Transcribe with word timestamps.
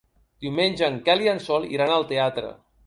Diumenge 0.45 0.87
en 0.93 0.97
Quel 1.11 1.23
i 1.27 1.31
en 1.35 1.45
Sol 1.51 1.71
iran 1.77 1.95
al 1.99 2.09
teatre. 2.15 2.53